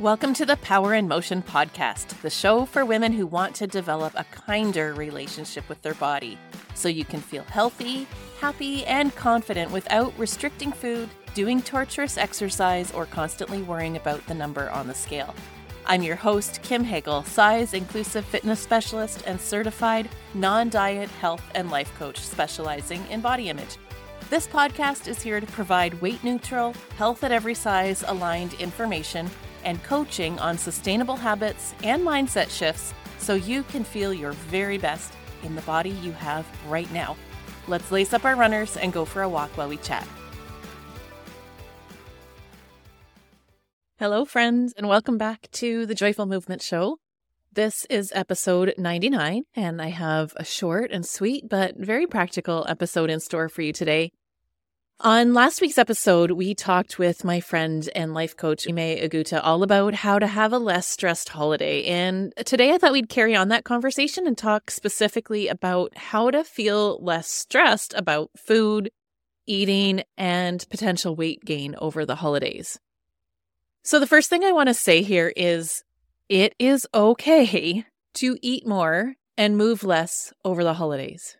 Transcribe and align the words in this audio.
Welcome 0.00 0.32
to 0.34 0.46
the 0.46 0.56
Power 0.58 0.94
in 0.94 1.08
Motion 1.08 1.42
podcast, 1.42 2.20
the 2.22 2.30
show 2.30 2.66
for 2.66 2.84
women 2.84 3.10
who 3.10 3.26
want 3.26 3.56
to 3.56 3.66
develop 3.66 4.12
a 4.14 4.22
kinder 4.22 4.94
relationship 4.94 5.68
with 5.68 5.82
their 5.82 5.94
body 5.94 6.38
so 6.74 6.88
you 6.88 7.04
can 7.04 7.20
feel 7.20 7.42
healthy, 7.42 8.06
happy, 8.40 8.86
and 8.86 9.12
confident 9.16 9.72
without 9.72 10.16
restricting 10.16 10.70
food, 10.70 11.08
doing 11.34 11.60
torturous 11.60 12.16
exercise, 12.16 12.92
or 12.92 13.06
constantly 13.06 13.60
worrying 13.62 13.96
about 13.96 14.24
the 14.28 14.34
number 14.34 14.70
on 14.70 14.86
the 14.86 14.94
scale. 14.94 15.34
I'm 15.84 16.02
your 16.02 16.14
host, 16.14 16.62
Kim 16.62 16.84
Hagle, 16.84 17.24
size 17.26 17.74
inclusive 17.74 18.24
fitness 18.24 18.60
specialist 18.60 19.24
and 19.26 19.40
certified 19.40 20.08
non 20.32 20.68
diet 20.68 21.08
health 21.08 21.42
and 21.56 21.72
life 21.72 21.92
coach 21.98 22.20
specializing 22.20 23.04
in 23.10 23.20
body 23.20 23.48
image. 23.48 23.78
This 24.30 24.46
podcast 24.46 25.08
is 25.08 25.22
here 25.22 25.40
to 25.40 25.46
provide 25.46 26.02
weight 26.02 26.22
neutral, 26.22 26.74
health 26.98 27.24
at 27.24 27.32
every 27.32 27.54
size 27.54 28.04
aligned 28.06 28.52
information 28.60 29.30
and 29.64 29.82
coaching 29.84 30.38
on 30.38 30.58
sustainable 30.58 31.16
habits 31.16 31.74
and 31.82 32.02
mindset 32.02 32.50
shifts 32.50 32.92
so 33.16 33.36
you 33.36 33.62
can 33.62 33.84
feel 33.84 34.12
your 34.12 34.32
very 34.32 34.76
best 34.76 35.14
in 35.44 35.54
the 35.54 35.62
body 35.62 35.88
you 35.88 36.12
have 36.12 36.46
right 36.68 36.92
now. 36.92 37.16
Let's 37.68 37.90
lace 37.90 38.12
up 38.12 38.26
our 38.26 38.36
runners 38.36 38.76
and 38.76 38.92
go 38.92 39.06
for 39.06 39.22
a 39.22 39.28
walk 39.30 39.56
while 39.56 39.70
we 39.70 39.78
chat. 39.78 40.06
Hello, 43.98 44.26
friends, 44.26 44.74
and 44.76 44.88
welcome 44.88 45.16
back 45.16 45.48
to 45.52 45.86
the 45.86 45.94
Joyful 45.94 46.26
Movement 46.26 46.60
Show. 46.60 46.98
This 47.50 47.86
is 47.88 48.12
episode 48.14 48.74
99, 48.76 49.44
and 49.56 49.80
I 49.80 49.88
have 49.88 50.34
a 50.36 50.44
short 50.44 50.90
and 50.92 51.04
sweet 51.04 51.48
but 51.48 51.78
very 51.78 52.06
practical 52.06 52.66
episode 52.68 53.08
in 53.08 53.20
store 53.20 53.48
for 53.48 53.62
you 53.62 53.72
today. 53.72 54.12
On 55.00 55.32
last 55.32 55.60
week's 55.60 55.78
episode, 55.78 56.32
we 56.32 56.56
talked 56.56 56.98
with 56.98 57.22
my 57.22 57.38
friend 57.38 57.88
and 57.94 58.14
life 58.14 58.36
coach, 58.36 58.66
Ime 58.68 58.98
Aguta, 58.98 59.40
all 59.44 59.62
about 59.62 59.94
how 59.94 60.18
to 60.18 60.26
have 60.26 60.52
a 60.52 60.58
less 60.58 60.88
stressed 60.88 61.28
holiday. 61.28 61.84
And 61.84 62.32
today 62.44 62.72
I 62.72 62.78
thought 62.78 62.90
we'd 62.90 63.08
carry 63.08 63.36
on 63.36 63.46
that 63.50 63.62
conversation 63.62 64.26
and 64.26 64.36
talk 64.36 64.72
specifically 64.72 65.46
about 65.46 65.96
how 65.96 66.32
to 66.32 66.42
feel 66.42 66.98
less 67.00 67.30
stressed 67.30 67.94
about 67.94 68.30
food, 68.36 68.90
eating, 69.46 70.02
and 70.16 70.68
potential 70.68 71.14
weight 71.14 71.44
gain 71.44 71.76
over 71.78 72.04
the 72.04 72.16
holidays. 72.16 72.80
So, 73.84 74.00
the 74.00 74.06
first 74.08 74.28
thing 74.28 74.42
I 74.42 74.50
want 74.50 74.68
to 74.68 74.74
say 74.74 75.02
here 75.02 75.32
is 75.36 75.84
it 76.28 76.56
is 76.58 76.88
okay 76.92 77.84
to 78.14 78.36
eat 78.42 78.66
more 78.66 79.14
and 79.36 79.56
move 79.56 79.84
less 79.84 80.32
over 80.44 80.64
the 80.64 80.74
holidays. 80.74 81.36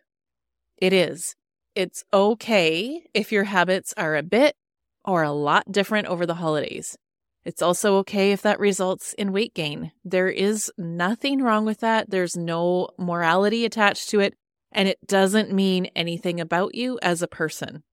It 0.77 0.93
is. 0.93 1.35
It's 1.79 2.03
okay 2.11 3.05
if 3.13 3.31
your 3.31 3.45
habits 3.45 3.93
are 3.95 4.17
a 4.17 4.21
bit 4.21 4.57
or 5.05 5.23
a 5.23 5.31
lot 5.31 5.71
different 5.71 6.07
over 6.07 6.25
the 6.25 6.33
holidays. 6.33 6.97
It's 7.45 7.61
also 7.61 7.95
okay 7.99 8.33
if 8.33 8.41
that 8.41 8.59
results 8.59 9.13
in 9.13 9.31
weight 9.31 9.53
gain. 9.53 9.93
There 10.03 10.27
is 10.27 10.69
nothing 10.77 11.41
wrong 11.41 11.63
with 11.63 11.79
that. 11.79 12.09
There's 12.09 12.35
no 12.35 12.89
morality 12.97 13.63
attached 13.63 14.09
to 14.09 14.19
it, 14.19 14.33
and 14.73 14.89
it 14.89 14.97
doesn't 15.07 15.53
mean 15.53 15.85
anything 15.95 16.41
about 16.41 16.75
you 16.75 16.99
as 17.01 17.21
a 17.21 17.29
person. 17.29 17.83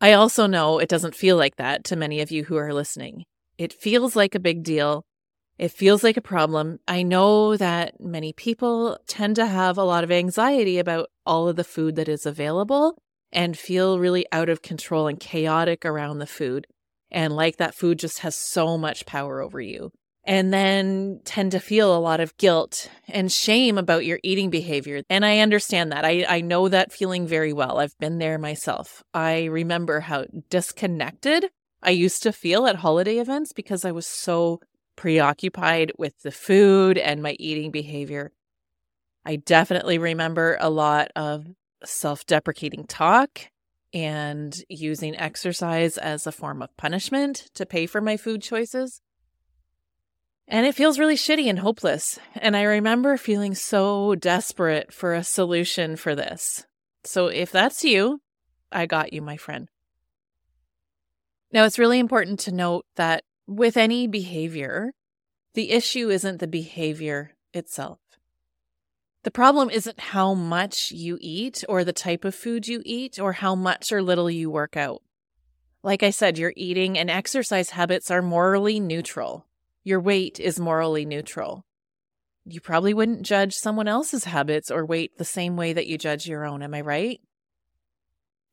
I 0.00 0.12
also 0.14 0.46
know 0.46 0.78
it 0.78 0.88
doesn't 0.88 1.14
feel 1.14 1.36
like 1.36 1.56
that 1.56 1.84
to 1.84 1.94
many 1.94 2.22
of 2.22 2.30
you 2.30 2.44
who 2.44 2.56
are 2.56 2.72
listening. 2.72 3.26
It 3.58 3.74
feels 3.74 4.16
like 4.16 4.34
a 4.34 4.40
big 4.40 4.62
deal. 4.62 5.04
It 5.58 5.72
feels 5.72 6.04
like 6.04 6.16
a 6.16 6.22
problem. 6.22 6.78
I 6.86 7.02
know 7.02 7.56
that 7.56 8.00
many 8.00 8.32
people 8.32 8.98
tend 9.08 9.36
to 9.36 9.46
have 9.46 9.76
a 9.76 9.84
lot 9.84 10.04
of 10.04 10.12
anxiety 10.12 10.78
about 10.78 11.10
all 11.26 11.48
of 11.48 11.56
the 11.56 11.64
food 11.64 11.96
that 11.96 12.08
is 12.08 12.24
available 12.24 12.96
and 13.32 13.58
feel 13.58 13.98
really 13.98 14.24
out 14.30 14.48
of 14.48 14.62
control 14.62 15.08
and 15.08 15.18
chaotic 15.18 15.84
around 15.84 16.18
the 16.18 16.26
food. 16.26 16.66
And 17.10 17.34
like 17.34 17.56
that 17.56 17.74
food 17.74 17.98
just 17.98 18.20
has 18.20 18.36
so 18.36 18.78
much 18.78 19.04
power 19.04 19.40
over 19.40 19.60
you. 19.60 19.90
And 20.24 20.52
then 20.52 21.20
tend 21.24 21.52
to 21.52 21.60
feel 21.60 21.96
a 21.96 21.98
lot 21.98 22.20
of 22.20 22.36
guilt 22.36 22.90
and 23.08 23.32
shame 23.32 23.78
about 23.78 24.04
your 24.04 24.20
eating 24.22 24.50
behavior. 24.50 25.02
And 25.08 25.24
I 25.24 25.38
understand 25.38 25.90
that. 25.90 26.04
I, 26.04 26.24
I 26.28 26.40
know 26.42 26.68
that 26.68 26.92
feeling 26.92 27.26
very 27.26 27.52
well. 27.52 27.78
I've 27.78 27.98
been 27.98 28.18
there 28.18 28.38
myself. 28.38 29.02
I 29.14 29.44
remember 29.44 30.00
how 30.00 30.26
disconnected 30.50 31.46
I 31.82 31.90
used 31.90 32.22
to 32.24 32.32
feel 32.32 32.66
at 32.66 32.76
holiday 32.76 33.18
events 33.18 33.52
because 33.52 33.84
I 33.84 33.92
was 33.92 34.06
so 34.06 34.60
preoccupied 34.98 35.92
with 35.96 36.20
the 36.22 36.32
food 36.32 36.98
and 36.98 37.22
my 37.22 37.36
eating 37.38 37.70
behavior. 37.70 38.32
I 39.24 39.36
definitely 39.36 39.96
remember 39.96 40.58
a 40.60 40.68
lot 40.68 41.12
of 41.14 41.46
self 41.84 42.26
deprecating 42.26 42.84
talk 42.84 43.42
and 43.94 44.60
using 44.68 45.16
exercise 45.16 45.98
as 45.98 46.26
a 46.26 46.32
form 46.32 46.62
of 46.62 46.76
punishment 46.76 47.48
to 47.54 47.64
pay 47.64 47.86
for 47.86 48.00
my 48.00 48.16
food 48.16 48.42
choices. 48.42 49.00
And 50.48 50.66
it 50.66 50.74
feels 50.74 50.98
really 50.98 51.14
shitty 51.14 51.48
and 51.48 51.60
hopeless. 51.60 52.18
And 52.34 52.56
I 52.56 52.62
remember 52.62 53.16
feeling 53.16 53.54
so 53.54 54.16
desperate 54.16 54.92
for 54.92 55.14
a 55.14 55.22
solution 55.22 55.94
for 55.94 56.16
this. 56.16 56.66
So 57.04 57.28
if 57.28 57.52
that's 57.52 57.84
you, 57.84 58.20
I 58.72 58.86
got 58.86 59.12
you, 59.12 59.22
my 59.22 59.36
friend. 59.36 59.68
Now, 61.52 61.64
it's 61.64 61.78
really 61.78 62.00
important 62.00 62.40
to 62.40 62.52
note 62.52 62.84
that 62.96 63.22
with 63.48 63.78
any 63.78 64.06
behavior, 64.06 64.92
the 65.54 65.70
issue 65.70 66.10
isn't 66.10 66.38
the 66.38 66.46
behavior 66.46 67.32
itself. 67.54 67.98
The 69.24 69.30
problem 69.30 69.70
isn't 69.70 69.98
how 69.98 70.34
much 70.34 70.92
you 70.92 71.18
eat 71.20 71.64
or 71.68 71.82
the 71.82 71.92
type 71.92 72.24
of 72.24 72.34
food 72.34 72.68
you 72.68 72.82
eat 72.84 73.18
or 73.18 73.32
how 73.32 73.54
much 73.54 73.90
or 73.90 74.02
little 74.02 74.30
you 74.30 74.50
work 74.50 74.76
out. 74.76 75.02
Like 75.82 76.02
I 76.02 76.10
said, 76.10 76.38
your 76.38 76.52
eating 76.56 76.98
and 76.98 77.10
exercise 77.10 77.70
habits 77.70 78.10
are 78.10 78.22
morally 78.22 78.78
neutral. 78.78 79.46
Your 79.82 80.00
weight 80.00 80.38
is 80.38 80.60
morally 80.60 81.04
neutral. 81.04 81.64
You 82.44 82.60
probably 82.60 82.94
wouldn't 82.94 83.22
judge 83.22 83.54
someone 83.54 83.88
else's 83.88 84.24
habits 84.24 84.70
or 84.70 84.84
weight 84.84 85.16
the 85.18 85.24
same 85.24 85.56
way 85.56 85.72
that 85.72 85.86
you 85.86 85.98
judge 85.98 86.26
your 86.26 86.44
own, 86.44 86.62
am 86.62 86.74
I 86.74 86.82
right? 86.82 87.20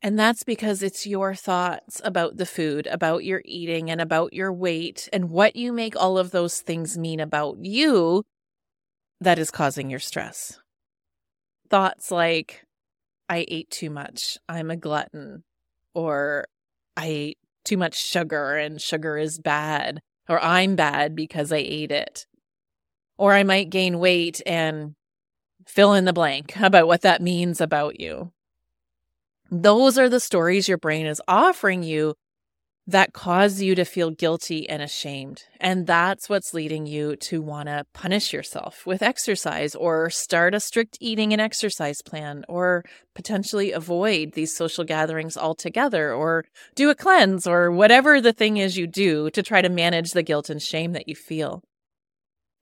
And 0.02 0.18
that's 0.18 0.44
because 0.44 0.82
it's 0.82 1.06
your 1.06 1.34
thoughts 1.34 2.00
about 2.04 2.36
the 2.36 2.46
food, 2.46 2.86
about 2.86 3.24
your 3.24 3.42
eating, 3.44 3.90
and 3.90 4.00
about 4.00 4.32
your 4.32 4.52
weight, 4.52 5.08
and 5.12 5.30
what 5.30 5.56
you 5.56 5.72
make 5.72 5.96
all 5.96 6.18
of 6.18 6.30
those 6.30 6.60
things 6.60 6.98
mean 6.98 7.18
about 7.18 7.56
you 7.60 8.22
that 9.20 9.38
is 9.38 9.50
causing 9.50 9.90
your 9.90 9.98
stress. 9.98 10.60
Thoughts 11.70 12.10
like, 12.10 12.64
I 13.28 13.44
ate 13.48 13.70
too 13.70 13.90
much, 13.90 14.38
I'm 14.48 14.70
a 14.70 14.76
glutton, 14.76 15.42
or 15.94 16.46
I 16.96 17.06
ate 17.06 17.38
too 17.64 17.76
much 17.76 17.94
sugar 17.94 18.56
and 18.56 18.80
sugar 18.80 19.16
is 19.16 19.38
bad, 19.38 20.00
or 20.28 20.42
I'm 20.42 20.76
bad 20.76 21.16
because 21.16 21.50
I 21.50 21.56
ate 21.56 21.90
it. 21.90 22.26
Or 23.18 23.32
I 23.32 23.42
might 23.42 23.70
gain 23.70 23.98
weight 23.98 24.42
and 24.46 24.94
fill 25.66 25.94
in 25.94 26.04
the 26.04 26.12
blank 26.12 26.56
about 26.60 26.86
what 26.86 27.00
that 27.00 27.22
means 27.22 27.60
about 27.60 27.98
you. 27.98 28.30
Those 29.50 29.98
are 29.98 30.08
the 30.08 30.20
stories 30.20 30.68
your 30.68 30.78
brain 30.78 31.06
is 31.06 31.22
offering 31.28 31.82
you 31.82 32.14
that 32.88 33.12
cause 33.12 33.60
you 33.60 33.74
to 33.74 33.84
feel 33.84 34.10
guilty 34.10 34.68
and 34.68 34.80
ashamed. 34.80 35.42
And 35.60 35.86
that's 35.86 36.28
what's 36.28 36.54
leading 36.54 36.86
you 36.86 37.16
to 37.16 37.42
want 37.42 37.68
to 37.68 37.84
punish 37.92 38.32
yourself 38.32 38.86
with 38.86 39.02
exercise 39.02 39.74
or 39.74 40.08
start 40.08 40.54
a 40.54 40.60
strict 40.60 40.96
eating 41.00 41.32
and 41.32 41.42
exercise 41.42 42.00
plan 42.00 42.44
or 42.48 42.84
potentially 43.14 43.72
avoid 43.72 44.32
these 44.32 44.54
social 44.54 44.84
gatherings 44.84 45.36
altogether 45.36 46.12
or 46.12 46.44
do 46.76 46.88
a 46.88 46.94
cleanse 46.94 47.44
or 47.46 47.72
whatever 47.72 48.20
the 48.20 48.32
thing 48.32 48.56
is 48.56 48.76
you 48.76 48.86
do 48.86 49.30
to 49.30 49.42
try 49.42 49.60
to 49.60 49.68
manage 49.68 50.12
the 50.12 50.22
guilt 50.22 50.48
and 50.48 50.62
shame 50.62 50.92
that 50.92 51.08
you 51.08 51.16
feel. 51.16 51.62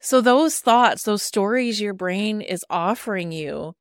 So, 0.00 0.20
those 0.20 0.58
thoughts, 0.58 1.04
those 1.04 1.22
stories 1.22 1.80
your 1.80 1.94
brain 1.94 2.42
is 2.42 2.64
offering 2.68 3.32
you 3.32 3.74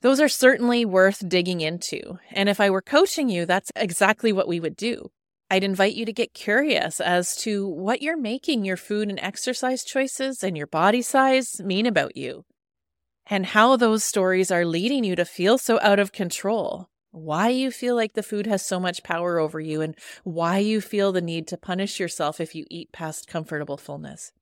those 0.00 0.20
are 0.20 0.28
certainly 0.28 0.84
worth 0.84 1.28
digging 1.28 1.60
into. 1.60 2.18
And 2.30 2.48
if 2.48 2.60
I 2.60 2.70
were 2.70 2.82
coaching 2.82 3.28
you, 3.28 3.46
that's 3.46 3.72
exactly 3.74 4.32
what 4.32 4.48
we 4.48 4.60
would 4.60 4.76
do. 4.76 5.10
I'd 5.50 5.64
invite 5.64 5.94
you 5.94 6.04
to 6.04 6.12
get 6.12 6.34
curious 6.34 7.00
as 7.00 7.34
to 7.36 7.66
what 7.66 8.02
you're 8.02 8.18
making 8.18 8.64
your 8.64 8.76
food 8.76 9.08
and 9.08 9.18
exercise 9.18 9.82
choices 9.82 10.44
and 10.44 10.56
your 10.56 10.66
body 10.66 11.00
size 11.00 11.60
mean 11.60 11.86
about 11.86 12.16
you, 12.16 12.44
and 13.26 13.46
how 13.46 13.76
those 13.76 14.04
stories 14.04 14.50
are 14.50 14.66
leading 14.66 15.04
you 15.04 15.16
to 15.16 15.24
feel 15.24 15.56
so 15.56 15.78
out 15.80 15.98
of 15.98 16.12
control. 16.12 16.88
Why 17.10 17.48
you 17.48 17.70
feel 17.70 17.96
like 17.96 18.12
the 18.12 18.22
food 18.22 18.46
has 18.46 18.64
so 18.64 18.78
much 18.78 19.02
power 19.02 19.38
over 19.38 19.58
you, 19.58 19.80
and 19.80 19.96
why 20.22 20.58
you 20.58 20.82
feel 20.82 21.12
the 21.12 21.22
need 21.22 21.48
to 21.48 21.56
punish 21.56 21.98
yourself 21.98 22.40
if 22.40 22.54
you 22.54 22.66
eat 22.70 22.92
past 22.92 23.26
comfortable 23.26 23.78
fullness. 23.78 24.32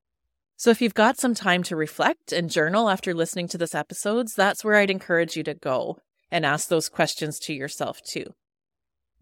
So, 0.58 0.70
if 0.70 0.81
you've 0.81 0.94
got 0.94 1.19
some 1.19 1.35
time 1.35 1.62
to 1.64 1.76
reflect 1.76 2.32
and 2.32 2.50
journal 2.50 2.88
after 2.88 3.12
listening 3.12 3.47
to 3.49 3.58
this 3.58 3.75
episode, 3.75 4.29
that's 4.35 4.64
where 4.64 4.76
I'd 4.76 4.91
encourage 4.91 5.37
you 5.37 5.43
to 5.44 5.55
go 5.55 5.99
and 6.31 6.47
ask 6.47 6.69
those 6.69 6.88
questions 6.88 7.38
to 7.41 7.53
yourself 7.53 8.00
too. 8.03 8.32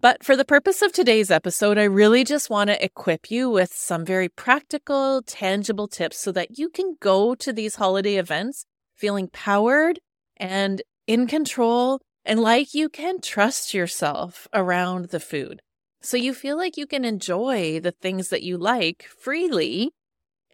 But 0.01 0.23
for 0.23 0.37
the 0.37 0.45
purpose 0.45 0.81
of 0.83 0.93
today's 0.93 1.31
episode, 1.31 1.79
I 1.79 1.85
really 1.85 2.25
just 2.25 2.51
want 2.51 2.69
to 2.69 2.85
equip 2.85 3.31
you 3.31 3.51
with 3.51 3.73
some 3.73 4.05
very 4.05 4.29
practical, 4.29 5.23
tangible 5.23 5.89
tips 5.89 6.21
so 6.21 6.31
that 6.33 6.59
you 6.59 6.69
can 6.69 6.97
go 7.01 7.35
to 7.35 7.53
these 7.53 7.77
holiday 7.77 8.17
events 8.17 8.67
feeling 8.95 9.29
powered 9.29 9.99
and 10.37 10.83
in 11.07 11.27
control 11.27 12.01
and 12.25 12.41
like 12.41 12.75
you 12.75 12.89
can 12.89 13.21
trust 13.21 13.75
yourself 13.75 14.47
around 14.53 15.07
the 15.07 15.21
food. 15.21 15.61
So 16.01 16.17
you 16.17 16.35
feel 16.35 16.57
like 16.57 16.77
you 16.77 16.87
can 16.87 17.05
enjoy 17.05 17.81
the 17.81 17.93
things 17.93 18.29
that 18.29 18.43
you 18.43 18.57
like 18.57 19.09
freely 19.19 19.93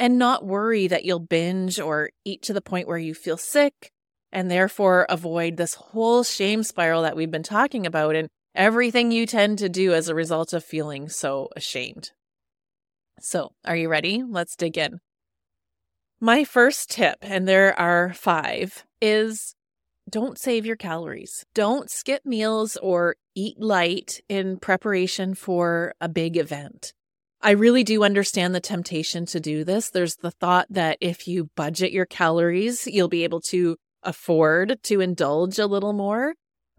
and 0.01 0.19
not 0.19 0.47
worry 0.47 0.89
that 0.89 1.05
you'll 1.05 1.21
binge 1.21 1.79
or 1.79 2.11
eat 2.25 2.43
to 2.43 2.55
the 2.55 2.63
point 2.63 2.89
where 2.89 2.99
you 2.99 3.15
feel 3.15 3.37
sick 3.37 3.93
and 4.33 4.51
therefore 4.51 5.07
avoid 5.11 5.59
this 5.59 5.75
whole 5.75 6.25
shame 6.25 6.63
spiral 6.63 7.03
that 7.03 7.15
we've 7.15 7.31
been 7.31 7.43
talking 7.43 7.87
about 7.87 8.17
and 8.17 8.29
everything 8.55 9.13
you 9.13 9.27
tend 9.27 9.59
to 9.59 9.69
do 9.69 9.93
as 9.93 10.09
a 10.09 10.15
result 10.15 10.55
of 10.55 10.65
feeling 10.65 11.11
so 11.11 11.51
ashamed. 11.55 12.13
So, 13.21 13.53
are 13.67 13.77
you 13.77 13.91
ready? 13.91 14.23
Let's 14.27 14.57
dig 14.57 14.79
in. 14.79 15.01
My 16.19 16.45
first 16.45 16.91
tip, 16.91 17.19
and 17.21 17.47
there 17.47 17.79
are 17.79 18.15
five, 18.15 18.85
is 19.03 19.55
don't 20.09 20.39
save 20.39 20.65
your 20.65 20.77
calories. 20.77 21.45
Don't 21.55 21.91
skip 21.91 22.25
meals 22.25 22.79
or 22.79 23.17
eat 23.35 23.61
light 23.61 24.23
in 24.31 24.59
preparation 24.59 25.35
for 25.35 25.93
a 26.01 26.09
big 26.09 26.39
event. 26.39 26.95
I 27.43 27.53
really 27.53 27.85
do 27.85 28.05
understand 28.05 28.55
the 28.55 28.61
temptation 28.61 29.25
to 29.27 29.41
do 29.41 29.65
this. 29.65 29.89
There's 29.91 30.17
the 30.17 30.31
thought 30.31 30.67
that 30.71 30.99
if 31.01 31.27
you 31.27 31.49
budget 31.57 31.91
your 31.91 32.05
calories, 32.05 32.87
you'll 32.87 33.09
be 33.09 33.25
able 33.25 33.41
to 33.43 33.77
afford 34.03 34.83
to 34.85 35.01
indulge 35.01 35.59
a 35.59 35.67
little 35.67 35.95
more. 35.95 36.35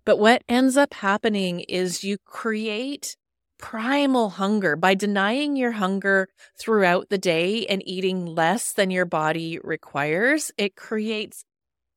But 0.05 0.17
what 0.17 0.43
ends 0.47 0.77
up 0.77 0.93
happening 0.93 1.61
is 1.61 2.03
you 2.03 2.17
create 2.25 3.15
primal 3.57 4.29
hunger 4.31 4.75
by 4.75 4.95
denying 4.95 5.55
your 5.55 5.71
hunger 5.71 6.27
throughout 6.59 7.09
the 7.09 7.17
day 7.17 7.65
and 7.67 7.81
eating 7.85 8.25
less 8.25 8.73
than 8.73 8.91
your 8.91 9.05
body 9.05 9.59
requires. 9.63 10.51
It 10.57 10.75
creates 10.75 11.43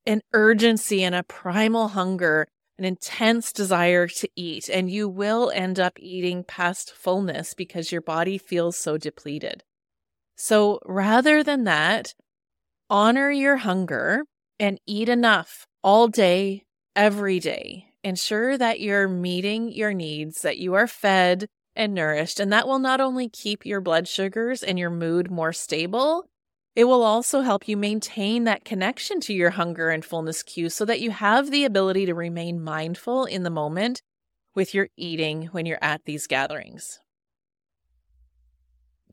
an 0.05 0.21
urgency 0.33 1.03
and 1.03 1.15
a 1.15 1.23
primal 1.23 1.89
hunger, 1.89 2.47
an 2.77 2.85
intense 2.85 3.53
desire 3.53 4.07
to 4.07 4.29
eat, 4.35 4.69
and 4.69 4.89
you 4.89 5.07
will 5.07 5.51
end 5.51 5.79
up 5.79 5.93
eating 5.97 6.43
past 6.43 6.91
fullness 6.93 7.53
because 7.53 7.91
your 7.91 8.01
body 8.01 8.37
feels 8.37 8.75
so 8.77 8.97
depleted. 8.97 9.63
So 10.35 10.79
rather 10.85 11.43
than 11.43 11.63
that, 11.63 12.13
honor 12.89 13.31
your 13.31 13.57
hunger 13.57 14.25
and 14.59 14.79
eat 14.85 15.09
enough 15.09 15.65
all 15.83 16.07
day, 16.07 16.63
every 16.95 17.39
day. 17.39 17.85
Ensure 18.03 18.57
that 18.57 18.79
you're 18.79 19.07
meeting 19.07 19.71
your 19.71 19.93
needs, 19.93 20.41
that 20.41 20.57
you 20.57 20.73
are 20.73 20.87
fed 20.87 21.47
and 21.75 21.93
nourished, 21.93 22.39
and 22.39 22.51
that 22.53 22.67
will 22.67 22.79
not 22.79 23.01
only 23.01 23.29
keep 23.29 23.65
your 23.65 23.81
blood 23.81 24.07
sugars 24.07 24.61
and 24.61 24.77
your 24.77 24.89
mood 24.89 25.31
more 25.31 25.53
stable, 25.53 26.25
it 26.75 26.83
will 26.85 27.03
also 27.03 27.41
help 27.41 27.67
you 27.67 27.77
maintain 27.77 28.43
that 28.43 28.65
connection 28.65 29.19
to 29.21 29.33
your 29.33 29.51
hunger 29.51 29.89
and 29.89 30.03
fullness 30.03 30.43
cues 30.43 30.73
so 30.73 30.83
that 30.85 30.99
you 30.99 31.11
have 31.11 31.49
the 31.49 31.63
ability 31.63 32.05
to 32.05 32.13
remain 32.13 32.61
mindful 32.61 33.25
in 33.25 33.43
the 33.43 33.49
moment 33.49 34.01
with 34.53 34.73
your 34.73 34.89
eating 34.97 35.47
when 35.47 35.65
you're 35.65 35.79
at 35.81 36.03
these 36.05 36.27
gatherings. 36.27 36.99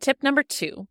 Tip 0.01 0.23
number 0.23 0.43
two 0.43 0.89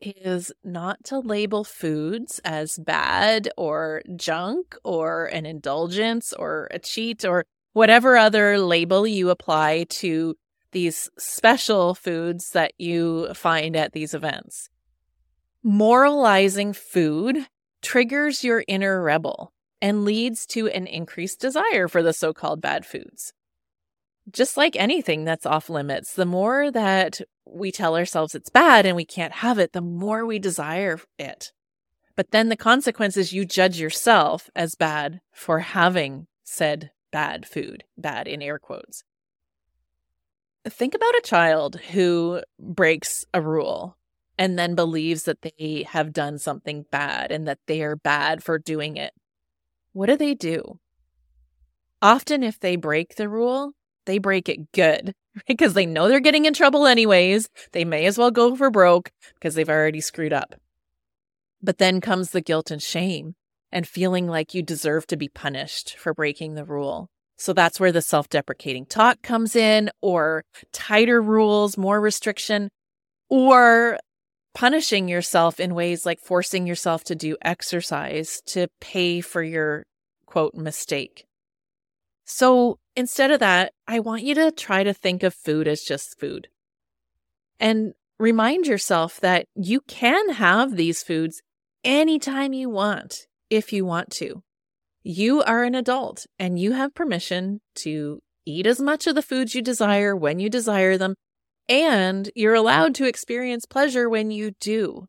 is 0.00 0.52
not 0.64 1.02
to 1.04 1.18
label 1.18 1.64
foods 1.64 2.40
as 2.44 2.78
bad 2.78 3.48
or 3.56 4.02
junk 4.16 4.76
or 4.84 5.26
an 5.26 5.46
indulgence 5.46 6.32
or 6.32 6.68
a 6.72 6.78
cheat 6.78 7.24
or 7.24 7.44
whatever 7.72 8.16
other 8.16 8.58
label 8.58 9.06
you 9.06 9.30
apply 9.30 9.84
to 9.88 10.36
these 10.72 11.08
special 11.18 11.94
foods 11.94 12.50
that 12.50 12.72
you 12.78 13.32
find 13.34 13.76
at 13.76 13.92
these 13.92 14.14
events. 14.14 14.68
Moralizing 15.62 16.72
food 16.72 17.46
triggers 17.82 18.44
your 18.44 18.64
inner 18.68 19.02
rebel 19.02 19.52
and 19.80 20.04
leads 20.04 20.46
to 20.46 20.68
an 20.68 20.86
increased 20.86 21.40
desire 21.40 21.88
for 21.88 22.02
the 22.02 22.12
so 22.12 22.32
called 22.32 22.60
bad 22.60 22.86
foods 22.86 23.32
just 24.30 24.56
like 24.56 24.76
anything 24.76 25.24
that's 25.24 25.46
off 25.46 25.70
limits, 25.70 26.14
the 26.14 26.26
more 26.26 26.70
that 26.70 27.20
we 27.46 27.72
tell 27.72 27.96
ourselves 27.96 28.34
it's 28.34 28.50
bad 28.50 28.84
and 28.84 28.96
we 28.96 29.04
can't 29.04 29.34
have 29.34 29.58
it, 29.58 29.72
the 29.72 29.80
more 29.80 30.26
we 30.26 30.38
desire 30.38 30.98
it. 31.18 31.52
But 32.16 32.30
then 32.30 32.48
the 32.48 32.56
consequence 32.56 33.16
is 33.16 33.32
you 33.32 33.44
judge 33.44 33.78
yourself 33.78 34.50
as 34.54 34.74
bad 34.74 35.20
for 35.32 35.60
having 35.60 36.26
said 36.44 36.90
bad 37.12 37.46
food, 37.46 37.84
bad 37.96 38.26
in 38.28 38.42
air 38.42 38.58
quotes. 38.58 39.04
Think 40.66 40.94
about 40.94 41.14
a 41.14 41.22
child 41.24 41.76
who 41.92 42.42
breaks 42.58 43.24
a 43.32 43.40
rule 43.40 43.96
and 44.38 44.58
then 44.58 44.74
believes 44.74 45.24
that 45.24 45.42
they 45.42 45.84
have 45.90 46.12
done 46.12 46.38
something 46.38 46.86
bad 46.90 47.32
and 47.32 47.46
that 47.48 47.58
they 47.66 47.82
are 47.82 47.96
bad 47.96 48.42
for 48.42 48.58
doing 48.58 48.96
it. 48.96 49.12
What 49.92 50.06
do 50.06 50.16
they 50.16 50.34
do? 50.34 50.78
Often, 52.00 52.44
if 52.44 52.60
they 52.60 52.76
break 52.76 53.16
the 53.16 53.28
rule, 53.28 53.72
they 54.06 54.18
break 54.18 54.48
it 54.48 54.70
good 54.70 55.12
because 55.48 55.74
they 55.74 55.86
know 55.86 56.08
they're 56.08 56.20
getting 56.20 56.44
in 56.44 56.54
trouble 56.54 56.86
anyways. 56.86 57.48
They 57.72 57.84
may 57.84 58.06
as 58.06 58.16
well 58.16 58.30
go 58.30 58.54
for 58.54 58.70
broke 58.70 59.10
because 59.34 59.56
they've 59.56 59.68
already 59.68 60.00
screwed 60.00 60.32
up. 60.32 60.54
But 61.60 61.78
then 61.78 62.00
comes 62.00 62.30
the 62.30 62.40
guilt 62.40 62.70
and 62.70 62.80
shame 62.80 63.34
and 63.72 63.86
feeling 63.86 64.28
like 64.28 64.54
you 64.54 64.62
deserve 64.62 65.06
to 65.08 65.16
be 65.16 65.28
punished 65.28 65.96
for 65.98 66.14
breaking 66.14 66.54
the 66.54 66.64
rule. 66.64 67.10
So 67.36 67.52
that's 67.52 67.78
where 67.78 67.92
the 67.92 68.02
self 68.02 68.28
deprecating 68.28 68.86
talk 68.86 69.22
comes 69.22 69.54
in, 69.54 69.90
or 70.00 70.44
tighter 70.72 71.20
rules, 71.20 71.76
more 71.76 72.00
restriction, 72.00 72.70
or 73.28 73.98
punishing 74.54 75.08
yourself 75.08 75.60
in 75.60 75.74
ways 75.74 76.04
like 76.04 76.20
forcing 76.20 76.66
yourself 76.66 77.04
to 77.04 77.14
do 77.14 77.36
exercise 77.42 78.40
to 78.46 78.68
pay 78.80 79.20
for 79.20 79.42
your 79.42 79.84
quote 80.26 80.54
mistake. 80.54 81.24
So 82.24 82.78
instead 82.94 83.30
of 83.30 83.40
that, 83.40 83.72
I 83.86 84.00
want 84.00 84.22
you 84.22 84.34
to 84.34 84.50
try 84.50 84.82
to 84.82 84.92
think 84.92 85.22
of 85.22 85.34
food 85.34 85.66
as 85.66 85.82
just 85.82 86.18
food. 86.18 86.48
And 87.58 87.94
remind 88.18 88.66
yourself 88.66 89.20
that 89.20 89.46
you 89.54 89.80
can 89.80 90.30
have 90.30 90.76
these 90.76 91.02
foods 91.02 91.40
anytime 91.84 92.52
you 92.52 92.68
want, 92.68 93.26
if 93.48 93.72
you 93.72 93.84
want 93.84 94.10
to. 94.10 94.42
You 95.02 95.42
are 95.42 95.64
an 95.64 95.74
adult 95.74 96.26
and 96.38 96.58
you 96.58 96.72
have 96.72 96.94
permission 96.94 97.60
to 97.76 98.20
eat 98.44 98.66
as 98.66 98.80
much 98.80 99.06
of 99.06 99.14
the 99.14 99.22
foods 99.22 99.54
you 99.54 99.62
desire 99.62 100.14
when 100.16 100.38
you 100.38 100.50
desire 100.50 100.98
them, 100.98 101.14
and 101.68 102.30
you're 102.34 102.54
allowed 102.54 102.94
to 102.96 103.06
experience 103.06 103.66
pleasure 103.66 104.08
when 104.08 104.30
you 104.30 104.52
do. 104.60 105.06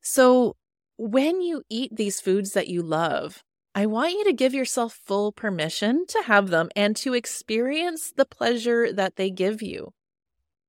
So, 0.00 0.56
when 0.98 1.42
you 1.42 1.62
eat 1.68 1.94
these 1.94 2.20
foods 2.20 2.52
that 2.52 2.68
you 2.68 2.82
love, 2.82 3.42
I 3.74 3.84
want 3.84 4.12
you 4.12 4.24
to 4.24 4.32
give 4.32 4.54
yourself 4.54 4.98
full 5.04 5.32
permission 5.32 6.06
to 6.08 6.22
have 6.22 6.48
them 6.48 6.70
and 6.74 6.96
to 6.96 7.12
experience 7.12 8.10
the 8.16 8.24
pleasure 8.24 8.90
that 8.90 9.16
they 9.16 9.30
give 9.30 9.60
you. 9.60 9.92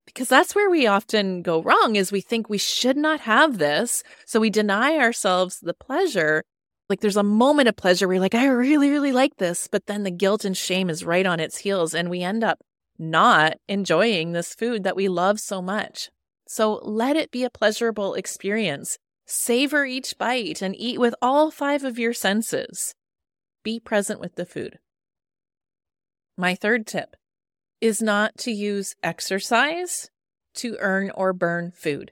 Because 0.06 0.28
that's 0.28 0.54
where 0.54 0.70
we 0.70 0.88
often 0.88 1.42
go 1.42 1.62
wrong 1.62 1.96
is 1.96 2.12
we 2.12 2.20
think 2.20 2.50
we 2.50 2.58
should 2.58 2.98
not 2.98 3.22
have 3.22 3.60
this, 3.60 4.04
so 4.26 4.40
we 4.40 4.50
deny 4.50 4.98
ourselves 4.98 5.60
the 5.62 5.74
pleasure. 5.74 6.44
Like 6.90 7.00
there's 7.00 7.16
a 7.16 7.24
moment 7.24 7.70
of 7.70 7.78
pleasure 7.78 8.08
where 8.08 8.16
you're 8.16 8.22
like, 8.22 8.36
I 8.36 8.48
really, 8.48 8.90
really 8.90 9.12
like 9.14 9.38
this, 9.38 9.70
but 9.72 9.86
then 9.86 10.04
the 10.04 10.12
guilt 10.12 10.44
and 10.44 10.58
shame 10.58 10.90
is 10.90 11.06
right 11.06 11.26
on 11.26 11.40
its 11.40 11.58
heels, 11.60 11.94
and 11.94 12.10
we 12.10 12.24
end 12.24 12.44
up 12.44 12.60
not 13.00 13.58
enjoying 13.68 14.32
this 14.32 14.54
food 14.54 14.84
that 14.84 14.96
we 14.96 15.08
love 15.08 15.40
so 15.40 15.62
much. 15.62 16.10
So 16.48 16.80
let 16.84 17.16
it 17.16 17.32
be 17.32 17.44
a 17.44 17.50
pleasurable 17.50 18.14
experience. 18.14 18.98
Savor 19.26 19.86
each 19.86 20.18
bite 20.18 20.62
and 20.62 20.76
eat 20.76 21.00
with 21.00 21.14
all 21.22 21.52
five 21.52 21.84
of 21.84 22.00
your 22.00 22.14
senses. 22.14 22.96
Be 23.64 23.80
present 23.80 24.20
with 24.20 24.36
the 24.36 24.46
food. 24.46 24.80
My 26.38 26.56
third 26.56 26.88
tip 26.88 27.16
is 27.82 28.02
not 28.02 28.38
to 28.40 28.52
use 28.52 28.96
exercise 29.04 30.10
to 30.56 30.78
earn 30.80 31.12
or 31.12 31.34
burn 31.34 31.72
food. 31.72 32.12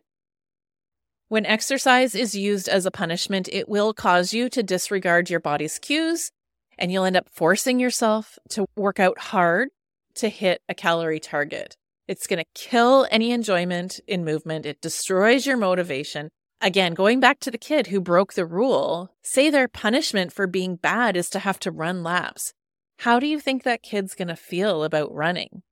When 1.28 1.46
exercise 1.46 2.14
is 2.14 2.36
used 2.36 2.68
as 2.68 2.86
a 2.86 2.92
punishment, 2.92 3.50
it 3.52 3.68
will 3.68 3.94
cause 3.94 4.34
you 4.34 4.50
to 4.50 4.62
disregard 4.62 5.30
your 5.30 5.40
body's 5.40 5.80
cues 5.80 6.32
and 6.78 6.92
you'll 6.92 7.06
end 7.06 7.18
up 7.18 7.30
forcing 7.32 7.80
yourself 7.80 8.38
to 8.50 8.66
work 8.76 9.00
out 9.00 9.18
hard 9.18 9.70
to 10.16 10.30
hit 10.30 10.62
a 10.68 10.74
calorie 10.74 11.20
target. 11.20 11.78
It's 12.08 12.28
going 12.28 12.40
to 12.40 12.50
kill 12.54 13.08
any 13.10 13.32
enjoyment 13.32 14.00
in 14.08 14.26
movement. 14.26 14.66
It 14.66 14.82
destroys 14.82 15.46
your 15.46 15.58
motivation 15.58 16.30
Again, 16.62 16.94
going 16.94 17.20
back 17.20 17.40
to 17.42 17.52
the 17.52 17.58
kid 17.58 17.88
who 17.88 18.00
broke 18.00 18.34
the 18.34 18.46
rule, 18.46 19.12
say 19.22 19.50
their 19.50 19.68
punishment 19.68 20.32
for 20.32 20.48
being 20.48 20.78
bad 20.78 21.18
is 21.18 21.30
to 21.32 21.40
have 21.40 21.60
to 21.60 21.72
run 21.72 22.02
laps. 22.02 22.54
How 23.00 23.20
do 23.20 23.28
you 23.28 23.40
think 23.40 23.64
that 23.64 23.84
kid's 23.84 24.16
going 24.16 24.30
to 24.30 24.36
feel 24.36 24.84
about 24.84 25.14
running? 25.14 25.64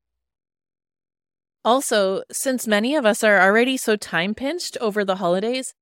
Also, 1.66 2.24
since 2.32 2.68
many 2.68 2.96
of 2.96 3.06
us 3.06 3.24
are 3.24 3.42
already 3.42 3.78
so 3.78 3.96
time 3.96 4.36
pinched 4.36 4.78
over 4.82 5.06
the 5.06 5.16
holidays, 5.16 5.74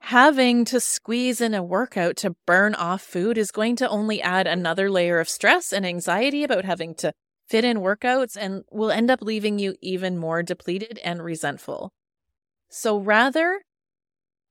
having 0.00 0.64
to 0.64 0.80
squeeze 0.80 1.40
in 1.40 1.54
a 1.54 1.62
workout 1.62 2.16
to 2.16 2.34
burn 2.46 2.74
off 2.74 3.00
food 3.00 3.38
is 3.38 3.52
going 3.52 3.76
to 3.76 3.88
only 3.88 4.20
add 4.20 4.48
another 4.48 4.90
layer 4.90 5.20
of 5.20 5.28
stress 5.28 5.72
and 5.72 5.86
anxiety 5.86 6.42
about 6.42 6.64
having 6.64 6.94
to 6.96 7.12
fit 7.46 7.64
in 7.64 7.78
workouts 7.78 8.36
and 8.38 8.64
will 8.70 8.90
end 8.90 9.10
up 9.10 9.22
leaving 9.22 9.58
you 9.58 9.74
even 9.80 10.16
more 10.16 10.42
depleted 10.42 10.98
and 11.04 11.22
resentful. 11.22 11.90
So 12.68 12.98
rather 12.98 13.60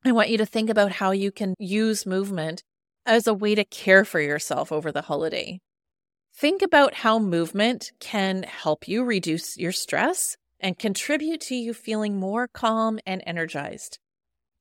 I 0.05 0.11
want 0.11 0.29
you 0.29 0.37
to 0.37 0.45
think 0.45 0.69
about 0.69 0.93
how 0.93 1.11
you 1.11 1.31
can 1.31 1.55
use 1.59 2.05
movement 2.05 2.61
as 3.05 3.25
a 3.25 3.33
way 3.33 3.55
to 3.55 3.63
care 3.63 4.03
for 4.03 4.19
yourself 4.19 4.71
over 4.71 4.91
the 4.91 5.03
holiday. 5.03 5.59
Think 6.35 6.61
about 6.61 6.95
how 6.95 7.19
movement 7.19 7.91
can 7.99 8.43
help 8.43 8.87
you 8.87 9.03
reduce 9.03 9.57
your 9.57 9.71
stress 9.71 10.35
and 10.59 10.79
contribute 10.79 11.41
to 11.41 11.55
you 11.55 11.73
feeling 11.73 12.19
more 12.19 12.47
calm 12.47 12.99
and 13.05 13.21
energized. 13.25 13.99